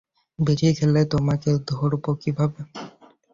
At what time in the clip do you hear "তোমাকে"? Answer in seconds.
1.13-1.49